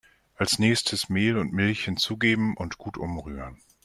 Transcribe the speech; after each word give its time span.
Als 0.33 0.57
nächstes 0.57 1.09
Mehl 1.09 1.37
und 1.37 1.53
Milch 1.53 1.85
hinzugeben 1.85 2.57
und 2.57 2.79
gut 2.79 2.97
umrühren. 2.97 3.61